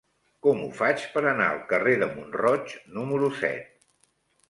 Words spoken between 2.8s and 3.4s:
número